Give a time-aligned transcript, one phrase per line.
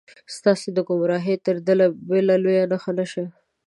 [0.35, 1.73] ستاسې د ګمراهۍ تر دې
[2.09, 3.25] بله لویه نښه نه وي.